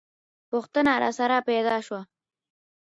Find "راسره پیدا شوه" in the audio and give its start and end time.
1.03-2.01